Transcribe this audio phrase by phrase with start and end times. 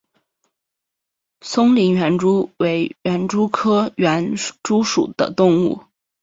[1.41, 5.83] 松林园蛛为园蛛科园蛛属的动物。